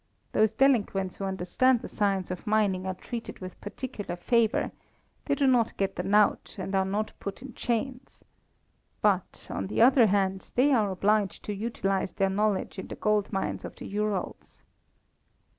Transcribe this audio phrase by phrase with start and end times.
[0.31, 4.71] Those delinquents who understand the science of mining are treated with particular favour:
[5.25, 8.23] they do not get the knout, and are not put in chains.
[9.03, 13.31] But, on the other hand, they are obliged to utilize their knowledge in the gold
[13.31, 14.63] mines of the Urals."